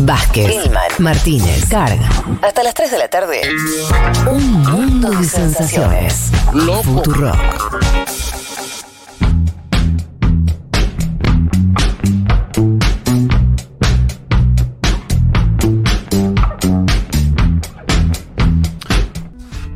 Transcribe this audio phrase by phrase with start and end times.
[0.00, 2.08] Vázquez, Ilman, Martínez, Carga.
[2.42, 3.40] Hasta las 3 de la tarde.
[4.30, 6.30] Un mundo de sensaciones.
[6.82, 7.36] Futurock.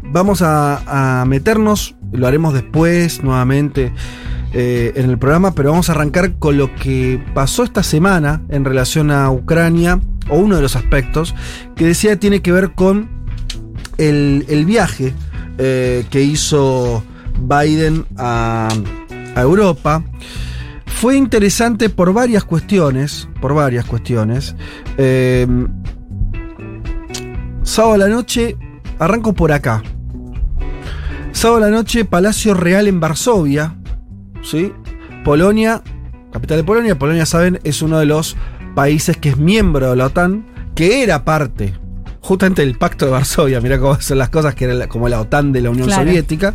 [0.03, 3.93] Vamos a, a meternos, lo haremos después nuevamente
[4.53, 8.65] eh, en el programa, pero vamos a arrancar con lo que pasó esta semana en
[8.65, 11.35] relación a Ucrania, o uno de los aspectos,
[11.77, 13.09] que decía tiene que ver con
[13.99, 15.15] el, el viaje
[15.59, 17.03] eh, que hizo
[17.39, 18.69] Biden a,
[19.35, 20.03] a Europa.
[20.87, 24.55] Fue interesante por varias cuestiones, por varias cuestiones.
[24.99, 25.47] Eh,
[27.63, 28.57] sábado a la noche,
[28.99, 29.83] arranco por acá.
[31.33, 33.77] Sábado a la noche, Palacio Real en Varsovia,
[34.43, 34.73] ¿sí?
[35.25, 35.83] Polonia,
[36.33, 38.37] capital de Polonia, Polonia, saben, es uno de los
[38.75, 41.75] países que es miembro de la OTAN, que era parte
[42.23, 45.21] justamente del Pacto de Varsovia, mira cómo son las cosas, que era la- como la
[45.21, 46.03] OTAN de la Unión Claro.
[46.05, 46.55] Soviética.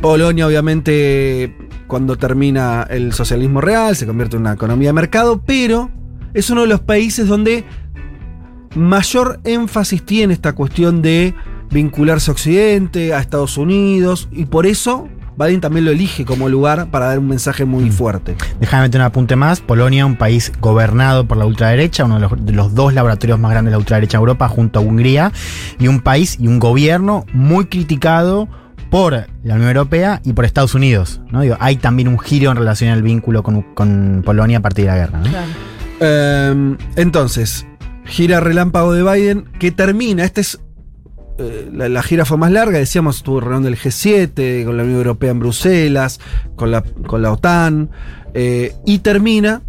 [0.00, 5.90] Polonia, obviamente, cuando termina el socialismo real, se convierte en una economía de mercado, pero
[6.34, 7.64] es uno de los países donde
[8.74, 11.34] mayor énfasis tiene esta cuestión de
[11.70, 16.90] vincularse a Occidente, a Estados Unidos, y por eso Biden también lo elige como lugar
[16.90, 18.36] para dar un mensaje muy fuerte.
[18.60, 19.60] Déjame meter un apunte más.
[19.60, 23.50] Polonia, un país gobernado por la ultraderecha, uno de los, de los dos laboratorios más
[23.50, 25.32] grandes de la ultraderecha en Europa, junto a Hungría,
[25.78, 28.48] y un país y un gobierno muy criticado
[28.90, 31.20] por la Unión Europea y por Estados Unidos.
[31.30, 31.40] ¿no?
[31.40, 34.90] Digo, hay también un giro en relación al vínculo con, con Polonia a partir de
[34.92, 35.18] la guerra.
[35.18, 35.30] ¿no?
[36.00, 37.66] Eh, entonces,
[38.04, 40.24] gira relámpago de Biden que termina.
[40.24, 40.60] Esta es.
[41.38, 45.30] Eh, la, gira fue más larga, decíamos, estuvo reunión del G7, con la Unión Europea
[45.30, 46.20] en Bruselas,
[46.56, 47.90] con la, con la OTAN,
[48.34, 49.62] eh, y termina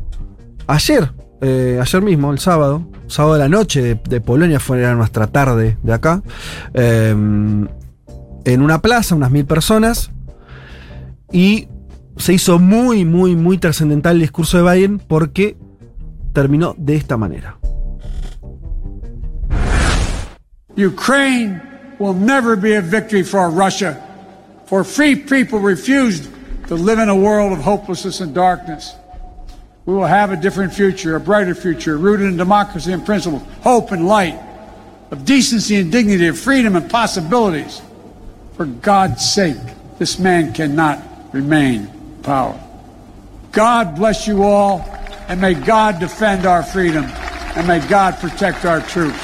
[0.68, 5.28] ayer, eh, ayer mismo, el sábado, sábado de la noche de, Polonia, fue era nuestra
[5.28, 6.22] tarde de acá,
[6.74, 10.12] eh, en una plaza, unas mil personas,
[11.32, 11.68] y
[12.18, 15.58] se hizo muy, muy, muy trascendental el discurso de Biden porque
[16.34, 17.58] terminó de esta manera.
[20.76, 21.62] Ukraine
[22.00, 24.02] will never be a victory for Russia,
[24.66, 26.30] for free people refused
[26.68, 28.94] to live in a world of hopelessness and darkness.
[29.86, 33.92] We will have a different future, a brighter future, rooted in democracy and principles, hope
[33.92, 34.42] and light,
[35.12, 37.82] of decency and dignity, of freedom and possibilities.
[38.58, 39.58] For God's sake,
[40.00, 41.02] this man cannot
[41.34, 42.60] remain in power.
[43.52, 44.82] God bless you all,
[45.28, 49.20] and may God defend our freedom, and may God protect our troops.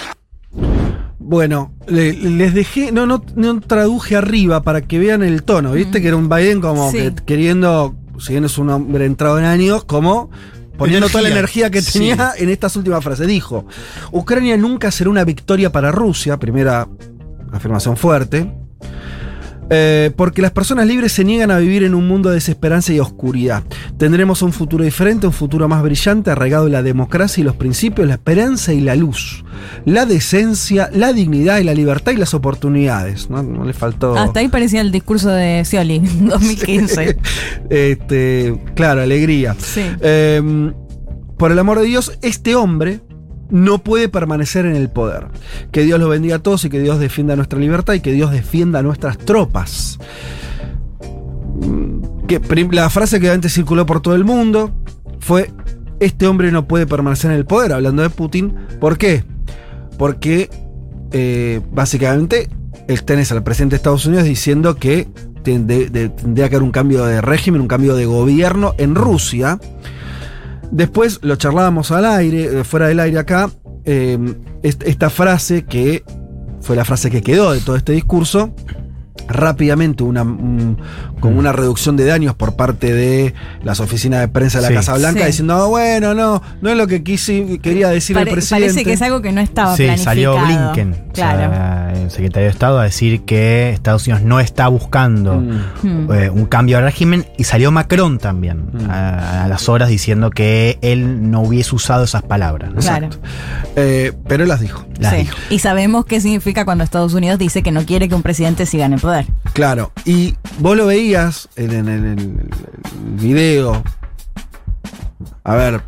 [1.31, 6.01] Bueno, le- les dejé, no, no, no traduje arriba para que vean el tono, ¿viste?
[6.01, 6.97] Que era un Biden como Sí.
[6.97, 10.29] que queriendo, si bien es un hombre entrado en años, como
[10.77, 11.99] poniendo toda la energía que Sí.
[11.99, 13.27] tenía en estas últimas frases.
[13.29, 13.65] Dijo,
[14.11, 16.89] Ucrania nunca será una victoria para Rusia, primera
[17.53, 18.51] afirmación fuerte.
[19.73, 22.99] Eh, porque las personas libres se niegan a vivir en un mundo de desesperanza y
[22.99, 23.63] oscuridad.
[23.97, 28.05] Tendremos un futuro diferente, un futuro más brillante, arraigado en la democracia y los principios,
[28.05, 29.45] la esperanza y la luz,
[29.85, 33.29] la decencia, la dignidad y la libertad y las oportunidades.
[33.29, 34.17] No, No le faltó.
[34.17, 37.17] Hasta ahí parecía el discurso de Scioli, 2015.
[37.69, 39.55] este, claro, alegría.
[39.57, 39.83] Sí.
[40.01, 40.71] Eh,
[41.37, 42.99] por el amor de Dios, este hombre
[43.51, 45.27] no puede permanecer en el poder.
[45.71, 48.31] Que Dios los bendiga a todos y que Dios defienda nuestra libertad y que Dios
[48.31, 49.99] defienda nuestras tropas.
[51.61, 52.39] Mm, Que
[52.71, 54.71] la frase que antes circuló por todo el mundo
[55.19, 55.51] fue:
[55.99, 58.55] Este hombre no puede permanecer en el poder, hablando de Putin.
[58.79, 59.23] ¿Por qué?
[59.97, 60.49] Porque
[61.11, 62.49] eh, básicamente
[62.87, 65.07] el tenés al presidente de Estados Unidos diciendo que
[65.43, 69.59] tendría que haber un cambio de régimen, un cambio de gobierno en Rusia.
[70.71, 73.49] Después lo charlábamos al aire, eh, fuera del aire acá,
[73.85, 74.17] eh,
[74.63, 76.03] est- esta frase que
[76.61, 78.53] fue la frase que quedó de todo este discurso,
[79.35, 80.77] rápidamente una, un-
[81.19, 83.33] con una reducción de daños por parte de
[83.63, 84.73] las oficinas de prensa de la Sí.
[84.75, 85.25] Casa Blanca, Sí.
[85.27, 88.65] diciendo, "Ah, bueno, no, no es lo que quise, quería decir Pare- el presidente.
[88.67, 90.03] parece que es algo que no estaba Sí, planificado.
[90.03, 91.37] salió Blinken, o Claro.
[91.51, 96.11] sea, el secretario de Estado, a decir que Estados Unidos no está buscando Mm.
[96.11, 98.89] Eh, un cambio de régimen y salió Macron también Mm.
[98.89, 102.71] a, a las horas diciendo que él no hubiese usado esas palabras.
[102.73, 102.79] ¿no?
[102.81, 103.09] Claro.
[103.75, 104.85] Eh, pero él las dijo.
[104.99, 105.19] Las Sí.
[105.21, 105.37] dijo.
[105.49, 108.85] Y sabemos qué significa cuando Estados Unidos dice que no quiere que un presidente siga
[108.85, 109.20] en el poder.
[109.53, 112.49] Claro, y vos lo veías en, en el, el
[113.19, 113.83] video.
[115.43, 115.81] A ver,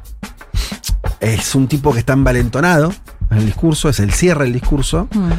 [1.20, 2.94] es un tipo que está envalentonado
[3.32, 5.08] en el discurso, es el cierre del discurso.
[5.14, 5.32] Hmm.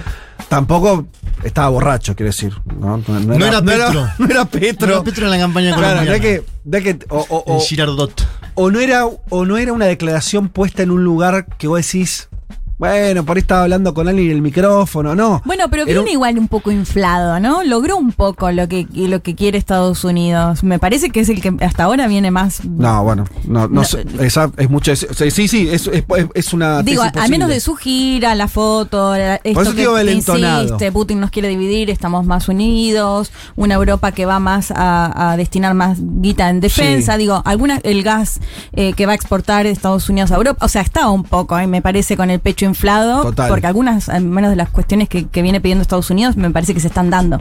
[0.49, 1.06] Tampoco
[1.43, 2.55] estaba borracho, quiero decir.
[2.79, 4.06] No, No era Petro.
[4.19, 4.87] No era Petro.
[4.88, 6.17] Pero Petro en la campaña Claro, colombiana.
[6.17, 8.26] no que, no es que- o, o- o- En Girardot.
[8.55, 12.29] o no era, o no era una declaración puesta en un lugar que vos decís,
[12.78, 15.42] bueno, por ahí estaba hablando con alguien en el micrófono, no.
[15.44, 17.62] Bueno, pero viene un- igual un poco inflado, ¿no?
[17.64, 20.62] Logró un poco lo que, lo que quiere Estados Unidos.
[20.64, 22.64] Me parece que es el que hasta ahora viene más.
[22.64, 24.92] No, bueno, no, no, No, esa es mucho.
[24.92, 26.04] es- sí, sí, es, es,
[26.34, 26.82] es una.
[26.82, 30.92] Digo, tesis al menos de su gira, la foto, esto eso que, digo que insiste,
[30.92, 35.74] Putin nos quiere dividir, estamos más unidos, una Europa que va más a, a destinar
[35.74, 37.18] más guita en defensa, Sí.
[37.18, 38.40] digo, alguna el gas
[38.72, 41.66] eh, que va a exportar Estados Unidos a Europa, o sea, estaba un poco, eh,
[41.66, 43.48] me parece, con el pecho inflado, Total.
[43.48, 46.74] porque algunas, al menos de las cuestiones que, que viene pidiendo Estados Unidos, me parece
[46.74, 47.40] que se están dando.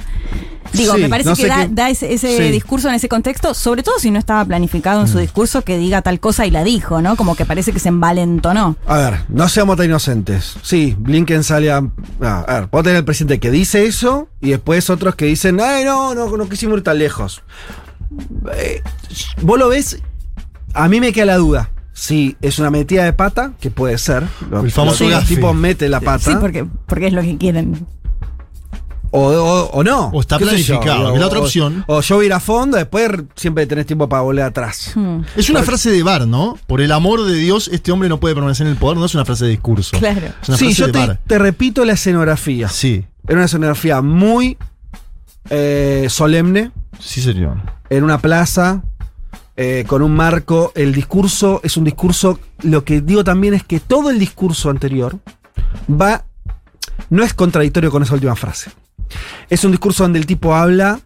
[0.72, 2.52] Digo, Sí, me parece no que da, ese, ese Sí.
[2.52, 6.02] discurso en ese contexto, sobre todo si no estaba planificado en su discurso que diga
[6.02, 7.16] tal cosa y la dijo, ¿no?
[7.16, 8.76] Como que parece que se envalentonó.
[8.88, 10.56] A ver, no seamos tan inocentes.
[10.64, 11.78] Sí, Blinken sale a.
[12.22, 15.84] A ver, vos tenés el presidente que dice eso y después otros que dicen, ay,
[15.84, 17.44] no, no, no quisimos ir tan lejos.
[18.56, 18.82] Eh,
[19.42, 20.02] vos lo ves,
[20.74, 21.70] a mí me queda la duda.
[21.94, 24.24] Si es una metida de pata, que puede ser.
[24.64, 25.36] El famoso los gafe.
[25.36, 26.32] tipos meten la pata.
[26.32, 27.86] Sí, porque, porque es lo que quieren.
[29.16, 30.08] O, o- o no.
[30.08, 32.40] O está sé yo, planificado, o- la otra opción- O yo voy a ir a
[32.40, 34.94] fondo, después siempre tenés tiempo para volver atrás.
[34.96, 36.58] Hmm, Es una frase de bar, ¿no?
[36.66, 39.14] Por el amor de Dios, este hombre no puede permanecer en el poder, no es
[39.14, 39.96] una frase de discurso.
[40.00, 40.28] Claro.
[40.42, 41.20] Es una Sí, frase yo de te, bar.
[41.28, 42.70] te repito la escenografía.
[42.70, 44.58] Sí, Era una escenografía muy
[45.52, 47.58] eh, solemne, sí, señor.
[47.92, 48.82] en una plaza,
[49.56, 50.72] eh, con un marco.
[50.76, 52.40] El discurso es un discurso.
[52.62, 55.20] Lo que digo también es que todo el discurso anterior
[55.90, 56.26] va.
[57.10, 58.72] No es contradictorio con esa última frase.
[59.50, 61.00] Es un discurso donde el tipo habla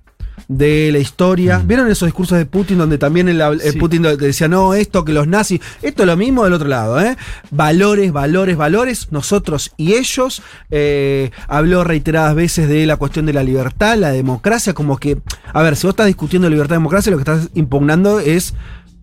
[0.48, 1.62] de la historia.
[1.64, 3.78] ¿Vieron esos discursos de Putin donde también el, el Sí.
[3.78, 7.18] Putin decía, no, esto que los nazis, esto es lo mismo del otro lado, ¿eh?
[7.52, 10.42] Valores, valores, valores, nosotros y ellos.
[10.70, 15.18] Eh, habló reiteradas veces de la cuestión de la libertad, la democracia, como que,
[15.52, 18.54] a ver, si vos estás discutiendo libertad y democracia, lo que estás impugnando es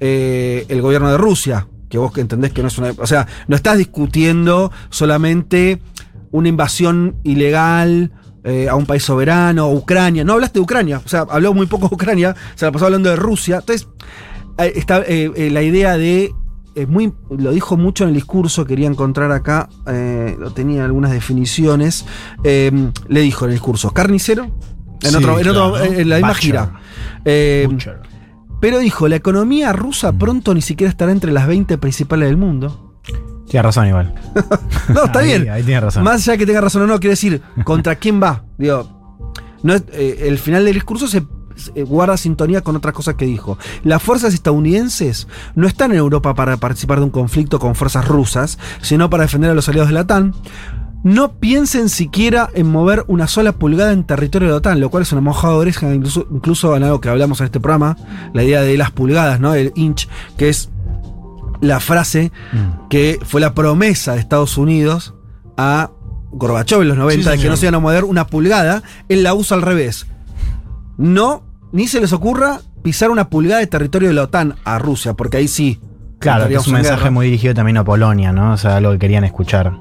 [0.00, 2.93] eh, el gobierno de Rusia, que vos que entendés que no es una...
[2.99, 5.81] O sea, no estás discutiendo solamente
[6.31, 8.11] una invasión ilegal
[8.44, 10.23] eh, a un país soberano, Ucrania.
[10.25, 13.11] No hablaste de Ucrania, o sea, habló muy poco de Ucrania, se la pasó hablando
[13.11, 13.56] de Rusia.
[13.61, 13.88] Entonces,
[14.58, 16.32] eh, está eh, la idea de.
[16.76, 22.05] eh, muy, lo dijo mucho en el discurso, quería encontrar acá, lo tenía algunas definiciones.
[22.44, 22.70] eh,
[23.08, 24.44] le dijo en el discurso, carnicero,
[25.02, 25.85] en, Sí, otro, en, otro- claro.
[25.93, 26.73] en la misma gira.
[27.25, 28.00] Butcher.
[28.61, 32.83] pero dijo, la economía rusa pronto ni siquiera estará entre las 20 principales del mundo.
[33.49, 34.14] Tiene razón igual.
[34.88, 35.50] No, está Ahí- bien.
[35.50, 36.02] ahí tiene razón.
[36.05, 38.44] Más allá de que tenga razón o no, quiere decir, ¿contra quién va?
[38.58, 39.23] Digo,
[39.62, 41.25] no es- eh, el final del discurso se,
[41.56, 43.58] se guarda sintonía con otras cosas que dijo.
[43.82, 48.58] Las fuerzas estadounidenses no están en Europa para participar de un conflicto con fuerzas rusas,
[48.82, 50.35] sino para defender a los aliados de la OTAN.
[51.02, 55.02] No piensen siquiera en mover una sola pulgada en territorio de la OTAN, lo cual
[55.02, 57.96] es una mojada de oreja, incluso, incluso en algo que hablamos en este programa,
[58.32, 59.55] la idea de las pulgadas, ¿no?
[59.55, 60.08] El inch,
[60.38, 60.70] que es
[61.64, 62.88] la frase Mm.
[62.88, 65.14] que fue la promesa de Estados Unidos
[65.56, 65.90] a
[66.32, 69.22] Gorbachev en los 90 Sí, de que no se iban a mover una pulgada, él
[69.22, 70.06] la usa al revés.
[70.96, 75.14] No, ni se les ocurra pisar una pulgada de territorio de la OTAN a Rusia,
[75.14, 75.81] porque ahí sí.
[76.19, 77.11] Claro, que es un en mensaje guerra.
[77.11, 78.52] muy dirigido también a Polonia, ¿no?
[78.52, 79.72] O sea, algo que querían escuchar.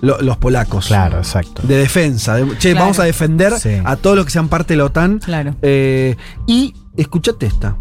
[0.00, 0.86] Lo- los polacos.
[0.88, 1.62] Claro, exacto.
[1.66, 2.34] De defensa.
[2.36, 2.80] de- che, Claro.
[2.80, 3.70] vamos a defender Sí.
[3.84, 5.18] a todos los que sean parte de la OTAN.
[5.20, 5.54] Claro.
[5.62, 6.16] Eh,
[6.46, 7.76] y escuchate esta.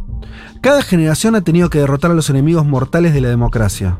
[0.64, 4.00] Cada generación ha tenido que derrotar a los enemigos mortales de la democracia.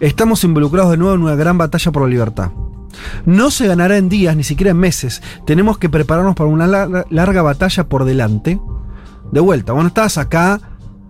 [0.00, 2.50] Estamos involucrados de nuevo en una gran batalla por la libertad.
[3.26, 5.22] No se ganará en días, ni siquiera en meses.
[5.46, 8.60] Tenemos que prepararnos para una larga, batalla por delante.
[9.30, 10.60] De vuelta, bueno, estabas acá.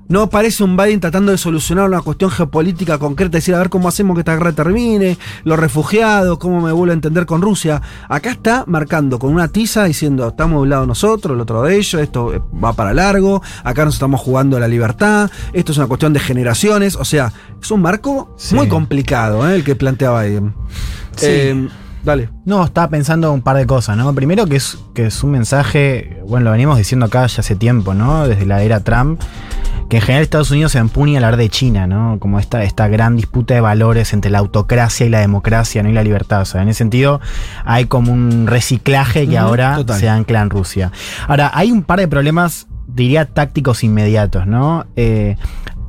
[0.08, 3.88] No parece un Biden tratando de solucionar una cuestión geopolítica concreta, decir a ver cómo
[3.88, 7.82] hacemos que esta guerra termine, los refugiados, cómo me vuelvo a entender con Rusia.
[8.08, 11.76] Acá está marcando con una tiza diciendo, estamos de un lado nosotros, el otro de
[11.76, 15.88] ellos, esto eh, va para largo, acá nos estamos jugando la libertad, esto es una
[15.88, 18.54] cuestión de generaciones, o sea, es un marco Sí.
[18.54, 20.54] muy complicado eh, el que plantea Biden.
[21.16, 21.26] Sí.
[21.28, 21.68] Eh,
[22.04, 22.28] dale.
[22.44, 24.14] No, estaba pensando un par de cosas, ¿no?
[24.14, 27.92] Primero que es, que es un mensaje, bueno, lo venimos diciendo acá ya hace tiempo,
[27.94, 28.28] ¿no?
[28.28, 29.20] Desde la era Trump,
[29.88, 32.18] que en general Estados Unidos se empuña a hablar de China, ¿no?
[32.18, 35.88] Como esta, esta gran disputa de valores entre la autocracia y la democracia, ¿no?
[35.88, 36.42] Y la libertad.
[36.42, 37.20] O sea, en ese sentido
[37.64, 40.00] hay como un reciclaje que ahora total.
[40.00, 40.92] se ancla en Rusia.
[41.28, 44.86] Ahora, hay un par de problemas, diría, tácticos inmediatos, ¿no?
[44.96, 45.36] Eh,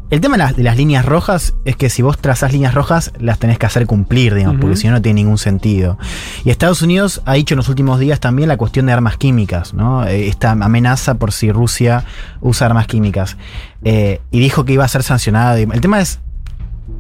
[0.10, 3.12] el tema de las, de las líneas rojas es que si vos trazás líneas rojas,
[3.20, 5.98] las tenés que hacer cumplir, digamos, porque si no, no tiene ningún sentido.
[6.46, 9.74] Y Estados Unidos ha dicho en los últimos días también la cuestión de armas químicas,
[9.74, 10.06] ¿no?
[10.06, 12.06] Eh, esta amenaza por si Rusia
[12.40, 13.38] usa armas químicas.
[13.84, 15.58] Eh, y dijo que iba a ser sancionada.
[15.58, 16.20] El tema es.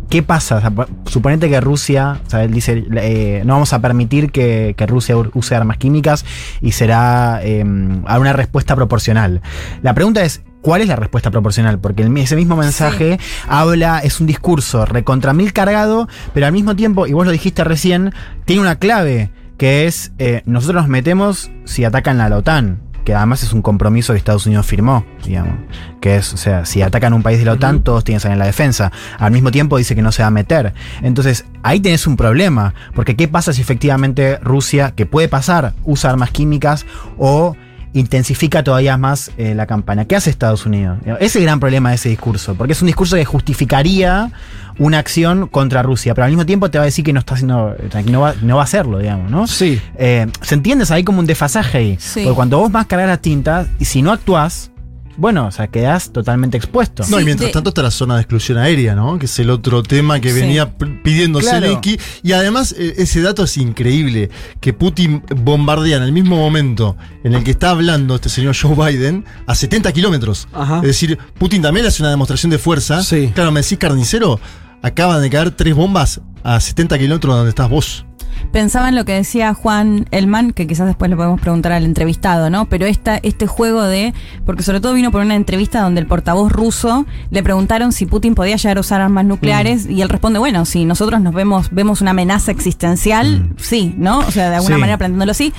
[0.09, 0.55] ¿Qué pasa?
[0.55, 0.71] O sea,
[1.05, 5.15] suponete que Rusia, o sea, él dice, eh, no vamos a permitir que, que Rusia
[5.17, 6.25] use armas químicas
[6.61, 7.65] y será eh,
[8.05, 9.41] a una respuesta proporcional.
[9.81, 11.79] La pregunta es, ¿cuál es la respuesta proporcional?
[11.79, 16.75] Porque el- ese mismo mensaje habla, es un discurso recontra mil cargado, pero al mismo
[16.75, 21.49] tiempo, y vos lo dijiste recién, tiene una clave, que es, eh, nosotros nos metemos
[21.63, 22.81] si atacan a la OTAN.
[23.05, 25.53] Que además es un compromiso que Estados Unidos firmó, digamos.
[26.01, 28.33] Que es, o sea, si atacan un país de la OTAN, todos tienen que salir
[28.33, 28.91] en la defensa.
[29.17, 30.73] Al mismo tiempo dice que no se va a meter.
[31.01, 32.73] Entonces, ahí tenés un problema.
[32.93, 36.85] Porque, ¿qué pasa si efectivamente Rusia, que puede pasar, usa armas químicas
[37.17, 37.55] o
[37.99, 40.05] intensifica todavía más eh, la campaña.
[40.05, 40.97] ¿Qué hace Estados Unidos?
[41.05, 44.31] Ese es el gran problema de ese discurso, porque es un discurso que justificaría
[44.79, 47.33] una acción contra Rusia, pero al mismo tiempo te va a decir que no está
[47.33, 49.47] haciendo, que no va, no va a hacerlo, digamos, ¿no?
[49.47, 49.81] Sí.
[49.97, 50.85] Eh, ¿Se entiende?
[50.89, 51.97] Hay como un desfasaje ahí.
[51.99, 52.21] Sí.
[52.23, 54.71] Porque cuando vos vas a cargar las tintas, y si no actúas,
[55.17, 57.03] bueno, o sea, quedás totalmente expuesto.
[57.09, 59.17] No, y mientras de- tanto está la zona de exclusión aérea, ¿no?
[59.19, 60.39] Que es el otro tema que Sí.
[60.39, 61.59] venía p- pidiendo Claro.
[61.59, 61.99] Zelensky.
[62.23, 64.29] Y además, eh, ese dato es increíble,
[64.61, 68.75] que Putin bombardea en el mismo momento en el que está hablando este señor Joe
[68.75, 70.47] Biden a 70 kilómetros.
[70.53, 70.77] Ajá.
[70.77, 73.03] Es decir, Putin también hace una demostración de fuerza.
[73.03, 73.31] Sí.
[73.35, 74.39] Claro, me decís carnicero,
[74.81, 78.05] acaban de caer tres bombas a 70 kilómetros de donde estás vos.
[78.51, 82.49] Pensaba en lo que decía Juan Elman, que quizás después le podemos preguntar al entrevistado,
[82.49, 82.65] ¿no?
[82.69, 84.13] Pero esta, este juego de.
[84.45, 88.35] Porque sobre todo vino por una entrevista donde el portavoz ruso le preguntaron si Putin
[88.35, 92.01] podía llegar a usar armas nucleares y él responde: bueno, si nosotros nos vemos, vemos
[92.01, 94.19] una amenaza existencial, sí, ¿no?
[94.19, 94.81] O sea, de alguna Sí.
[94.81, 95.53] manera planteándolo así.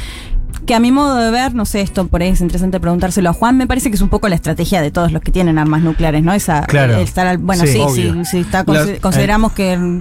[0.66, 3.32] Que a mi modo de ver, no sé, esto por ahí es interesante preguntárselo a
[3.32, 5.80] Juan, me parece que es un poco la estrategia de todos los que tienen armas
[5.82, 6.32] nucleares, ¿no?
[6.34, 6.94] Esa, Claro.
[6.96, 10.00] el estar al- bueno, Sí, sí, sí, sí, está, La- consi- consideramos que...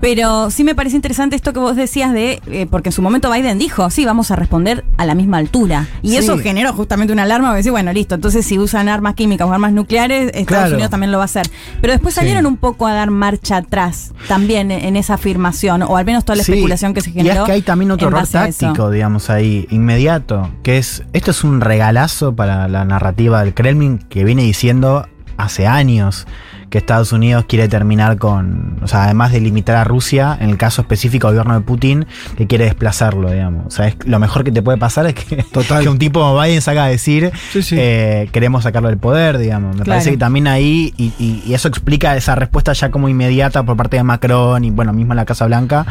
[0.00, 3.30] Pero sí me parece interesante esto que vos decías de, eh, porque en su momento
[3.32, 5.86] Biden dijo, sí, vamos a responder a la misma altura.
[6.02, 6.16] Y Sí.
[6.18, 9.52] eso generó justamente una alarma, porque decir, bueno, listo, entonces si usan armas químicas o
[9.52, 10.74] armas nucleares, Estados Claro.
[10.74, 11.46] Unidos también lo va a hacer.
[11.80, 16.04] Pero después salieron un poco a dar marcha atrás también en, esa afirmación, o al
[16.04, 17.40] menos toda la especulación que se Y generó.
[17.42, 21.60] es que hay también otro error táctico, digamos, ahí, inmediato, que es, esto es un
[21.60, 26.26] regalazo para la narrativa del Kremlin que viene diciendo hace años
[26.70, 30.56] que Estados Unidos quiere terminar con, o sea, además de limitar a Rusia, en el
[30.56, 33.66] caso específico del gobierno de Putin, que quiere desplazarlo, digamos.
[33.66, 35.82] O sea, es, lo mejor que te puede pasar es que, Total.
[35.84, 37.76] que un tipo como Biden salga a decir, Sí, sí.
[37.78, 39.76] eh, queremos sacarlo del poder, digamos.
[39.76, 39.98] Me Claro.
[39.98, 43.76] parece que también ahí, y, y- y eso explica esa respuesta ya como inmediata por
[43.76, 45.86] parte de Macron y bueno, mismo en la Casa Blanca,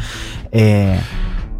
[0.52, 1.00] eh,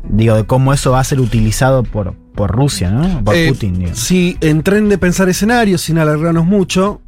[0.10, 3.24] digo, de cómo eso va a ser utilizado por, por Rusia, ¿no?
[3.24, 3.92] Por Eh, Putin, digo.
[3.94, 7.02] Si en tren de pensar escenarios, sin alargarnos mucho,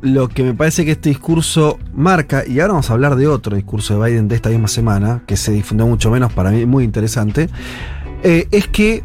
[0.00, 3.56] lo que me parece que este discurso marca, y ahora vamos a hablar de otro
[3.56, 6.84] discurso de Biden de esta misma semana, que se difundió mucho menos, para mí muy
[6.84, 7.48] interesante,
[8.22, 9.02] eh, es que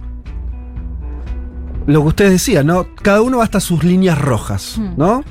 [1.86, 2.88] lo que ustedes decían, ¿no?
[3.02, 4.94] Cada uno va hasta sus líneas rojas, Hmm.
[4.98, 5.24] ¿no?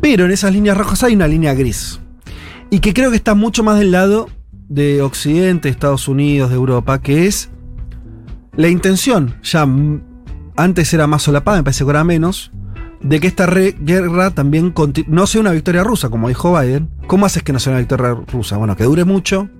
[0.00, 2.00] Pero en esas líneas rojas hay una línea gris.
[2.70, 4.28] Y que creo que está mucho más del lado
[4.68, 7.50] de Occidente, Estados Unidos, de Europa, que es
[8.56, 9.66] la intención, ya
[10.56, 12.52] antes era más solapada, me parece que ahora menos,
[13.00, 14.72] de que esta guerra también
[15.08, 16.88] no sea una victoria rusa, como dijo Biden.
[17.06, 18.56] ¿Cómo haces que no sea una victoria rusa?
[18.56, 19.50] Bueno, que dure mucho,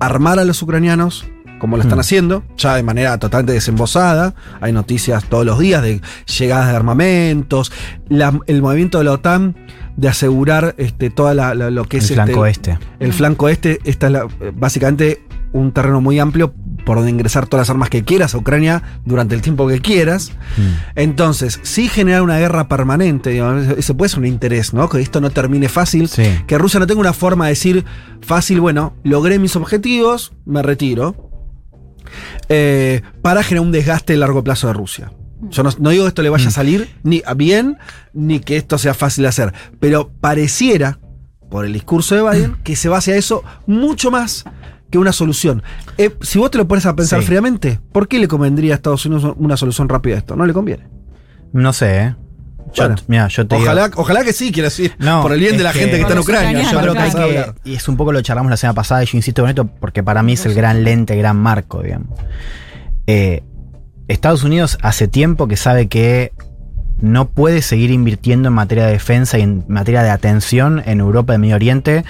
[0.00, 1.24] armar a los ucranianos,
[1.58, 2.00] como lo están Hmm.
[2.00, 4.34] haciendo, ya de manera totalmente desembosada.
[4.60, 6.00] Hay noticias todos los días de
[6.38, 7.72] llegadas de armamentos,
[8.08, 9.56] la- el movimiento de la OTAN
[9.96, 12.78] de asegurar este, toda la, la- lo que el es este, flanco este.
[13.00, 16.52] el flanco este, esta es la- básicamente un terreno muy amplio
[16.84, 20.30] por donde ingresar todas las armas que quieras a Ucrania durante el tiempo que quieras.
[20.56, 20.62] Mm.
[20.96, 24.88] Entonces, sí generar una guerra permanente, digamos, ese puede ser un interés, ¿no?
[24.88, 26.08] Que esto no termine fácil.
[26.08, 26.24] Sí.
[26.46, 27.84] Que Rusia no tenga una forma de decir
[28.22, 31.27] fácil, bueno, logré mis objetivos, me retiro.
[32.48, 35.12] Eh, para generar un desgaste a largo plazo de Rusia.
[35.50, 37.78] Yo no, no digo que esto le vaya a salir ni a bien,
[38.12, 39.52] ni que esto sea fácil de hacer.
[39.78, 40.98] Pero pareciera,
[41.48, 44.44] por el discurso de Biden, que se va hacia eso mucho más
[44.90, 45.62] que una solución.
[45.96, 47.26] Eh, si vos te lo pones a pensar Sí.
[47.26, 50.34] fríamente, ¿por qué le convendría a Estados Unidos una solución rápida a esto?
[50.34, 50.88] No le conviene.
[51.52, 52.16] No sé, ¿eh?
[52.74, 54.94] Yo, Bueno, mira, yo te digo- Ojalá, ojalá que sí, quiero decir.
[54.98, 56.62] No, por el bien de la que- gente que está en Ucrania.
[56.70, 59.06] Yo creo que hay que y es un poco lo charlamos la semana pasada y
[59.06, 62.08] yo insisto con esto porque para mí es el gran lente, gran marco, digamos.
[63.06, 63.42] Eh,
[64.08, 66.32] Estados Unidos hace tiempo que sabe que
[67.00, 71.34] no puede seguir invirtiendo en materia de defensa y en materia de atención en Europa
[71.34, 72.04] y Medio Oriente.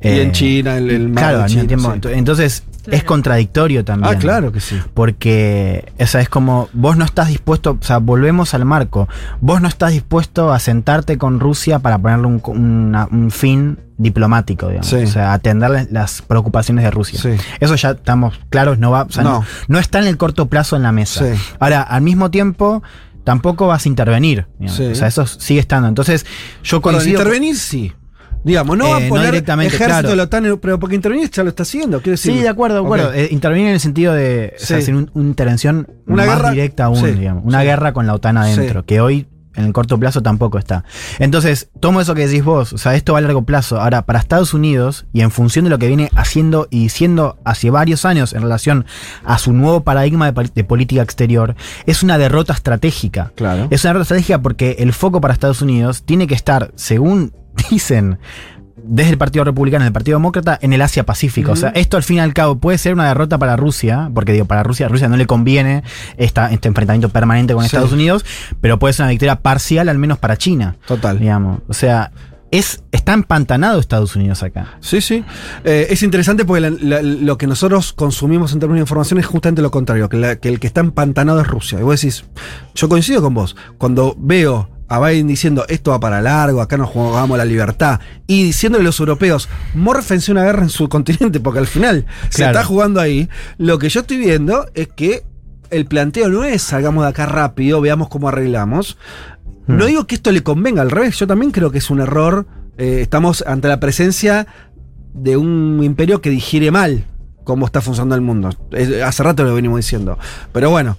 [0.00, 1.92] Y Eh, en China, el, el mar Claro, de al mismo China, tiempo.
[1.92, 2.14] sí.
[2.14, 4.14] ento- Es contradictorio también.
[4.14, 4.78] Ah, claro que sí.
[4.94, 9.08] Porque, o sea, es como, vos no estás dispuesto, o sea, volvemos al marco,
[9.40, 14.66] vos no estás dispuesto a sentarte con Rusia para ponerle un, una- un fin diplomático,
[14.68, 14.86] digamos.
[14.86, 14.96] Sí.
[14.96, 17.18] O sea, atender las- las preocupaciones de Rusia.
[17.20, 17.30] Sí.
[17.60, 19.40] Eso ya estamos claros, no va, o sea, no.
[19.40, 19.44] No.
[19.68, 21.24] no está en el corto plazo en la mesa.
[21.24, 21.40] Sí.
[21.58, 22.82] Ahora, al mismo tiempo,
[23.24, 24.46] tampoco vas a intervenir.
[24.68, 24.84] Sí.
[24.86, 25.88] O sea, eso sigue estando.
[25.88, 26.24] Entonces,
[26.62, 27.18] yo coincido.
[27.18, 27.92] con- intervenir sí.
[28.44, 30.08] Digamos, no va Eh, a no poner directamente, ejército claro.
[30.10, 32.32] de la OTAN, pero porque intervenir ya lo está haciendo, quiero decir.
[32.32, 33.08] Sí, de acuerdo, de acuerdo.
[33.08, 33.14] Ok.
[33.16, 34.82] Eh, intervenir en el sentido de o sea, Sí.
[34.84, 37.44] hacer un- una intervención Una más guerra, directa aún, sí, digamos.
[37.44, 37.66] Una sí.
[37.66, 39.26] guerra con la OTAN adentro, que hoy
[39.56, 40.84] en el corto plazo tampoco está.
[41.18, 43.80] Entonces, tomo eso que decís vos, o sea, esto va a largo plazo.
[43.80, 47.70] Ahora, para Estados Unidos, y en función de lo que viene haciendo y diciendo hace
[47.70, 48.86] varios años en relación
[49.24, 53.32] a su nuevo paradigma de política exterior, es una derrota estratégica.
[53.34, 53.66] Claro.
[53.70, 57.32] Es una derrota estratégica porque el foco para Estados Unidos tiene que estar, según
[57.70, 58.18] dicen,
[58.76, 61.52] desde el Partido Republicano y el Partido Demócrata en el Asia Pacífico.
[61.52, 64.32] O sea, esto al fin y al cabo puede ser una derrota para Rusia, porque
[64.32, 65.82] digo, para Rusia, a Rusia no le conviene
[66.16, 67.66] esta, este enfrentamiento permanente con Sí.
[67.66, 68.24] Estados Unidos,
[68.60, 70.76] pero puede ser una victoria parcial al menos para China.
[70.86, 71.18] Total.
[71.18, 71.60] Digamos.
[71.68, 72.12] O sea,
[72.50, 74.78] es, está empantanado Estados Unidos acá.
[74.80, 75.22] Sí, sí.
[75.64, 79.26] Eh, es interesante porque la- la- lo que nosotros consumimos en términos de información es
[79.26, 81.78] justamente lo contrario, que, la- que el que está empantanado es Rusia.
[81.78, 82.24] Y vos decís,
[82.74, 86.88] yo coincido con vos, cuando veo a Biden diciendo esto va para largo, acá nos
[86.88, 91.60] jugamos la libertad, y diciéndole a los europeos, mórfense una guerra en su continente, porque
[91.60, 93.28] al final se está jugando ahí,
[93.58, 95.24] lo que yo estoy viendo es que
[95.70, 98.96] el planteo no es salgamos de acá rápido, veamos cómo arreglamos.
[99.66, 102.46] No digo que esto le convenga, al revés, yo también creo que es un error.
[102.78, 104.46] eh, estamos ante la presencia
[105.12, 107.04] de un imperio que digiere mal
[107.48, 108.50] cómo está funcionando el mundo.
[108.72, 110.18] Es- hace rato lo venimos diciendo.
[110.52, 110.98] Pero bueno,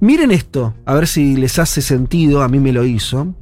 [0.00, 3.34] miren esto, a ver si les hace sentido, a mí me lo hizo.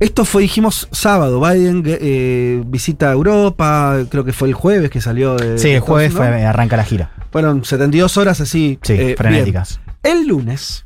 [0.00, 5.36] Esto fue, dijimos, sábado, Biden eh, visita Europa, creo que fue el jueves que salió
[5.36, 5.56] de...
[5.56, 7.10] Sí, el jueves fue, arranca la gira.
[7.32, 8.78] Fueron 72 horas así.
[8.82, 9.80] Sí, eh, frenéticas.
[10.04, 10.18] bien.
[10.18, 10.84] El lunes,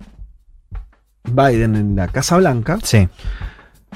[1.24, 3.08] Biden en la Casa Blanca Sí.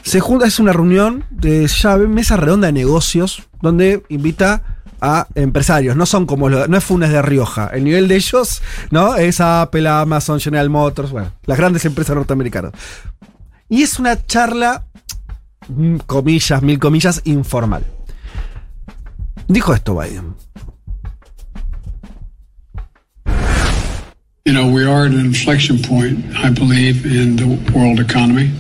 [0.02, 5.96] se junta, es una reunión de llave, mesa redonda de negocios, donde invita a empresarios.
[5.96, 7.68] No son como los, no es Funes de Rioja.
[7.74, 9.16] El nivel de ellos, ¿no?
[9.16, 12.72] Es Apple, Amazon, General Motors, bueno, las grandes empresas norteamericanas.
[13.68, 14.84] Y es una charla,
[15.68, 17.84] mm, comillas, mil comillas, informal.
[19.48, 20.34] Dijo esto Biden.
[24.44, 28.50] You know, we are at an inflection point, I believe, in the world economy.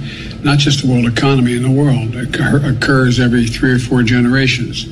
[0.44, 2.14] Not just the world economy, in the world.
[2.14, 4.86] It occur- occurs every three or four generations.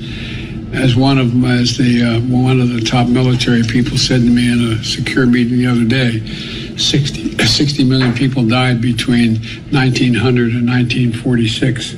[0.72, 4.52] As one of as the uh, one of the top military people said to me
[4.52, 6.24] in a secure meeting the other day,
[6.76, 9.36] 60, 60 million people died between
[9.70, 11.94] 1900 and 1946.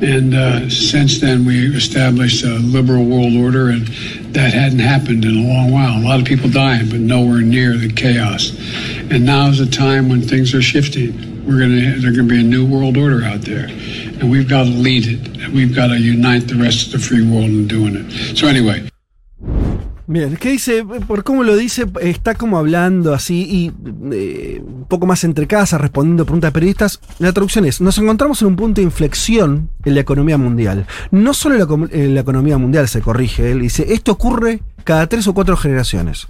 [0.00, 3.86] And uh, since then, we established a liberal world order, and
[4.32, 5.98] that hadn't happened in a long while.
[5.98, 8.50] A lot of people dying, but nowhere near the chaos.
[9.10, 11.44] And now is a time when things are shifting.
[11.44, 13.66] We're gonna there's gonna be a new world order out there,
[14.20, 15.42] and we've got to lead it.
[15.42, 18.88] And we've got to unite the rest of the free world in.
[20.10, 23.72] Bien, que dice, por cómo lo dice, está como hablando así y
[24.10, 27.00] eh, un poco más entre casas, respondiendo preguntas de periodistas.
[27.18, 30.86] La traducción es, nos encontramos en un punto de inflexión en la economía mundial.
[31.10, 35.34] No solo en la economía mundial se corrige, él dice, esto ocurre cada tres o
[35.34, 36.26] cuatro generaciones.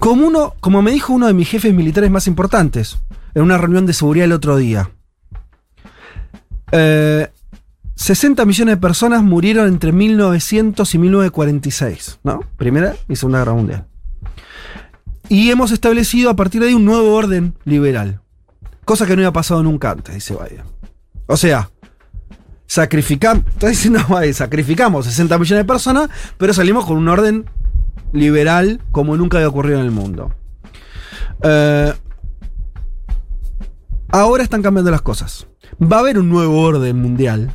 [0.00, 2.98] Como, uno, como me dijo uno de mis jefes militares más importantes,
[3.34, 4.90] en una reunión de seguridad el otro día.
[6.72, 7.28] Eh,
[7.94, 12.40] 60 millones de personas murieron entre 1900 y 1946, ¿no?
[12.56, 13.86] Primera y Segunda Guerra Mundial.
[15.28, 18.20] Y hemos establecido a partir de ahí un nuevo orden liberal.
[18.84, 20.64] Cosa que no había pasado nunca antes, dice Biden.
[21.26, 21.70] O sea,
[22.66, 27.44] sacrificamos, diciendo Biden, sacrificamos 60 millones de personas, pero salimos con un orden
[28.12, 30.34] liberal como nunca había ocurrido en el mundo.
[31.42, 31.92] Eh,
[34.08, 35.46] ahora están cambiando las cosas.
[35.82, 37.52] Va a haber un nuevo orden mundial.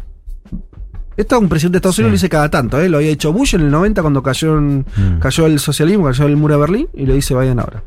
[1.15, 2.89] Esto un presidente de Estados Unidos lo dice cada tanto, ¿eh?
[2.89, 5.19] Lo había hecho Bush en el 90 cuando cayó, en- Mm.
[5.19, 7.83] cayó el socialismo, cayó el muro de Berlín, y lo dice Biden ahora.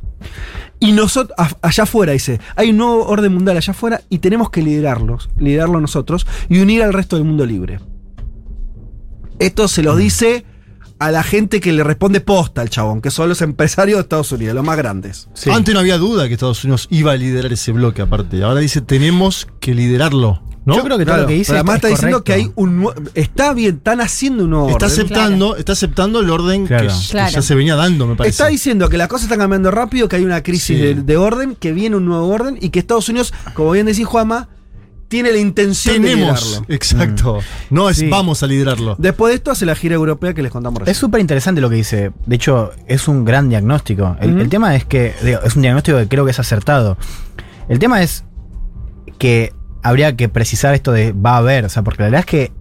[0.80, 4.62] Y nosotros, allá afuera, dice, hay un nuevo orden mundial allá afuera y tenemos que
[4.62, 7.78] liderarlos, liderarlo nosotros y unir al resto del mundo libre.
[9.38, 9.84] Esto se Mm.
[9.84, 10.44] lo dice
[11.00, 14.30] a la gente que le responde posta al chabón, que son los empresarios de Estados
[14.32, 15.28] Unidos, los más grandes.
[15.34, 15.50] Sí.
[15.50, 18.42] Antes no había duda que Estados Unidos iba a liderar ese bloque aparte.
[18.44, 20.42] Ahora dice, tenemos que liderarlo.
[20.66, 20.76] ¿no?
[20.76, 22.52] Yo creo que todo Claro, lo que dice pero además es está diciendo que hay
[22.54, 24.98] un Está bien, están haciendo un nuevo Está orden.
[25.00, 26.86] aceptando, está aceptando el orden Claro.
[26.88, 28.32] que, ya se venía dando, me parece.
[28.32, 30.74] Está diciendo que las cosas están cambiando rápido, que hay una crisis Sí.
[30.76, 34.04] de, de orden, que viene un nuevo orden y que Estados Unidos, como bien decís
[34.06, 34.48] Juanma,
[35.10, 36.64] tiene la intención de liderarlo.
[36.68, 37.40] exacto.
[37.68, 38.08] No es Sí.
[38.08, 38.94] vamos a liderarlo.
[38.96, 41.00] Después de esto hace la gira europea que les contamos Es recién.
[41.00, 42.12] súper interesante lo que dice.
[42.26, 44.16] De hecho, es un gran diagnóstico.
[44.20, 46.96] El, tema es que digo, es un diagnóstico que creo que es acertado.
[47.68, 48.24] El tema es
[49.18, 51.64] que habría que precisar esto de va a haber.
[51.64, 52.52] O sea, porque la verdad es que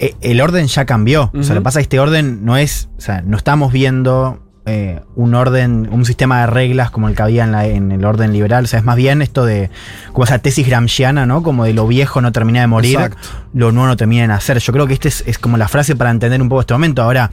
[0.00, 1.30] eh, el orden ya cambió.
[1.32, 2.88] O sea, lo que pasa es que este orden no es.
[2.98, 7.22] O sea, no estamos viendo eh, un orden, un sistema de reglas como el que
[7.22, 8.64] había en, la- en el orden liberal.
[8.64, 9.70] O sea, es más bien esto de.
[10.12, 11.42] como esa tesis gramsciana, ¿no?
[11.42, 13.28] Como de lo viejo no termina de morir Exacto.
[13.52, 14.58] lo nuevo no termina de nacer.
[14.58, 17.02] Yo creo que esta es, es como la frase para entender un poco este momento.
[17.02, 17.30] Ahora,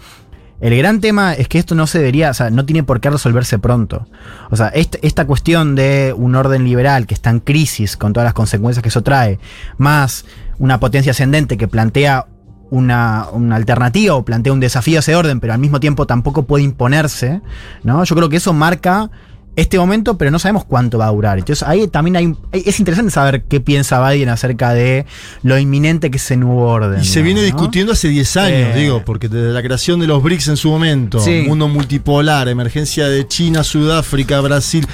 [0.59, 3.11] El gran tema es que esto no se debería, o sea, no tiene por qué
[3.11, 4.07] resolverse pronto.
[4.49, 8.25] O sea, este- esta cuestión de un orden liberal que está en crisis con todas
[8.25, 9.37] las consecuencias que eso trae,
[9.77, 10.25] más
[10.57, 12.25] una potencia ascendente que plantea
[12.69, 16.43] una, una alternativa o plantea un desafío a ese orden, pero al mismo tiempo tampoco
[16.43, 17.41] puede imponerse,
[17.83, 18.03] ¿no?
[18.03, 19.09] Yo creo que eso marca
[19.55, 21.39] este momento, pero no sabemos cuánto va a durar.
[21.39, 25.07] Entonces ahí también hay, es interesante saber qué piensa Biden acerca de
[25.41, 27.01] lo inminente que es ese nuevo orden.
[27.01, 28.79] Y se viene discutiendo hace 10 años, Eh.
[28.79, 31.45] digo, porque desde la creación de los BRICS en su momento, Sí.
[31.47, 34.85] mundo multipolar, emergencia de China, Sudáfrica, Brasil,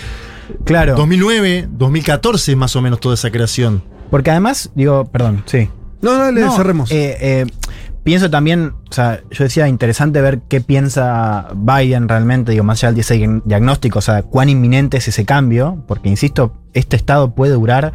[0.63, 0.95] Claro.
[0.95, 3.83] 2009, 2014 es más o menos toda esa creación.
[4.09, 5.69] Porque además, digo, perdón, sí.
[6.01, 6.91] No, no, le No, cerremos.
[6.91, 7.45] eh, eh,
[8.03, 12.91] pienso también, o sea, yo decía interesante ver qué piensa Biden realmente, digo, más allá
[12.91, 17.53] del ese diagnóstico, o sea, cuán inminente es ese cambio, porque insisto, este estado puede
[17.53, 17.93] durar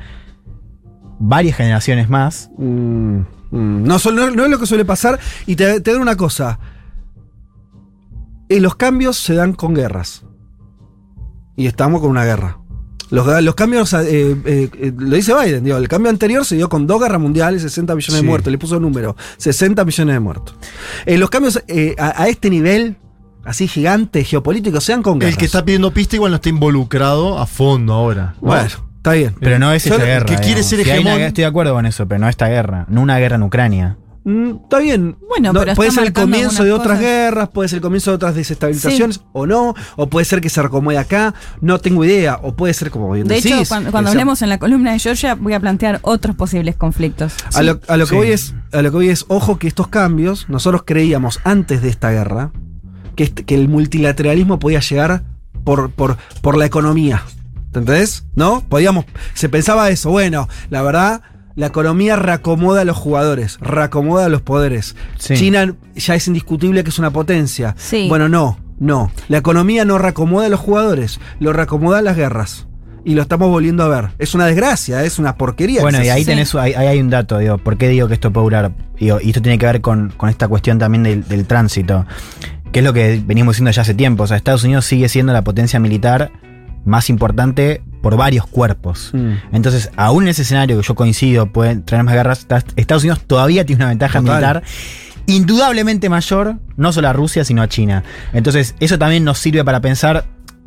[1.19, 2.51] varias generaciones más.
[2.57, 5.19] Mm, mm, no, es lo que suele pasar.
[5.47, 6.59] Y te, te doy una cosa.
[8.49, 10.25] Eh, los cambios se dan con guerras.
[11.57, 12.59] Y estamos con una guerra.
[13.11, 16.69] Los, los cambios, eh, eh, eh, lo dice Biden, digo, el cambio anterior se dio
[16.69, 18.23] con dos guerras mundiales, 60 millones Sí.
[18.23, 20.55] de muertos, le puso número, 60 millones de muertos.
[21.07, 22.97] Eh, los cambios eh, a, a este nivel,
[23.45, 25.35] así gigante, geopolítico, sean con guerras.
[25.35, 28.35] El que está pidiendo pista igual no está involucrado a fondo ahora.
[28.41, 29.35] Bueno, está bien.
[29.41, 30.27] Pero no es esta guerra.
[30.27, 32.85] que quiere ser Si hegemón- guerra, estoy de acuerdo con eso, pero no esta guerra,
[32.89, 33.97] no una guerra en Ucrania.
[34.29, 35.17] Mm, Está bien.
[35.29, 37.01] Bueno, pero puede ser el comienzo de otras cosas.
[37.01, 40.61] guerras, puede ser el comienzo de otras desestabilizaciones, o no, o puede ser que se
[40.61, 44.43] recomode acá, no tengo idea, o puede ser como bien De hecho, cuando, cuando hablemos
[44.43, 47.33] en la columna de Georgia, voy a plantear otros posibles conflictos.
[47.55, 48.17] A lo, a lo que Sí.
[48.17, 51.89] voy es, a lo que voy es, ojo que estos cambios, nosotros creíamos antes de
[51.89, 52.51] esta guerra
[53.17, 55.23] que, este- que el multilateralismo podía llegar
[55.65, 57.23] por, por, por la economía.
[57.73, 58.25] ¿Te entendés?
[58.35, 58.63] ¿No?
[58.69, 61.23] Podíamos, se pensaba eso, bueno, la verdad,
[61.59, 64.95] la economía reacomoda a los jugadores, reacomoda a los poderes.
[65.19, 65.35] Sí.
[65.35, 67.75] China ya es indiscutible que es una potencia.
[67.77, 68.07] Sí.
[68.09, 69.11] Bueno, no, no.
[69.27, 72.69] La economía no reacomoda a los jugadores, lo reacomoda a las guerras.
[73.05, 74.11] Y lo estamos volviendo a ver.
[74.21, 75.81] Es una desgracia, es una porquería.
[75.81, 78.33] Bueno, y ahí tenés, ahí, ahí hay un dato, digo, ¿por qué digo que esto
[78.33, 78.73] puede durar?
[78.97, 82.07] Digo, y esto tiene que ver con, con esta cuestión también del, del tránsito,
[82.71, 84.23] que es lo que venimos diciendo ya hace tiempo.
[84.23, 86.31] O sea, Estados Unidos sigue siendo la potencia militar
[86.85, 89.11] más importante por varios cuerpos.
[89.13, 89.33] Mm.
[89.53, 93.21] Entonces, aún en ese escenario que yo coincido, pueden traer más guerras, ta- Estados Unidos
[93.27, 94.35] todavía tiene una ventaja Total.
[94.35, 94.63] militar
[95.27, 98.03] indudablemente mayor, no solo a Rusia, sino a China.
[98.33, 100.25] Entonces, eso también nos sirve para pensar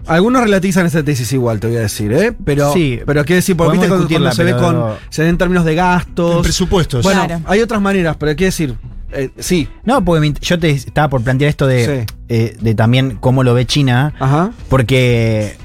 [0.07, 2.33] Algunos relativizan esta tesis igual, te voy a decir, ¿eh?
[2.43, 4.95] Pero, Sí, pero quiero decir, porque viste cuando, cuando se ve con.
[5.11, 6.41] Se ve en términos de gastos.
[6.41, 7.01] presupuesto.
[7.03, 7.43] Bueno, Claro.
[7.45, 8.75] hay otras maneras, pero quiero decir.
[9.11, 9.67] eh, sí.
[9.83, 12.15] No, porque yo te estaba por plantear esto de, Sí.
[12.29, 14.51] eh, de también cómo lo ve China, Ajá.
[14.69, 15.55] porque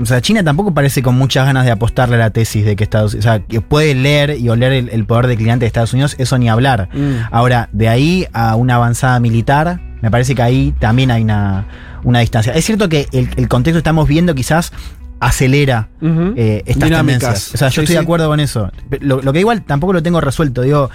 [0.00, 2.84] o sea, China tampoco parece con muchas ganas de apostarle a la tesis de que
[2.84, 6.16] Estados o sea, que puede leer y oler el, el poder declinante de Estados Unidos,
[6.18, 6.88] eso ni hablar.
[6.92, 7.28] Mm.
[7.30, 11.66] Ahora, de ahí a una avanzada militar, me parece que ahí también hay una,
[12.02, 12.52] una distancia.
[12.52, 14.72] Es cierto que el, el contexto que estamos viendo quizás
[15.20, 17.20] acelera eh, estas Dinámicas.
[17.20, 17.54] tendencias.
[17.54, 18.70] O sea, yo Sí, estoy de acuerdo con eso.
[19.00, 20.62] Lo, lo que igual tampoco lo tengo resuelto.
[20.62, 20.90] Digo,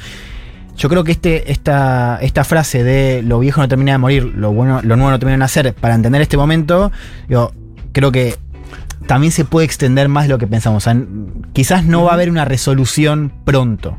[0.77, 4.53] yo creo que este, esta, esta frase de lo viejo no termina de morir, lo
[4.53, 6.91] bueno, lo nuevo no termina de nacer, para entender este momento,
[7.27, 7.51] digo,
[7.91, 8.37] creo que
[9.09, 10.83] también se puede extender más de lo que pensamos.
[10.83, 11.07] O sea, n-
[11.51, 13.97] quizás no va a haber una resolución pronto.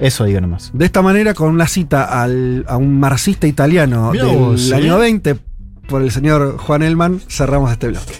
[0.00, 0.70] Eso digo nomás.
[0.72, 4.74] De esta manera, con una cita al- a un marxista italiano Mirá del vos, ¿eh?
[4.74, 5.36] año 20
[5.88, 8.14] por el señor Juan Elman, cerramos este bloque.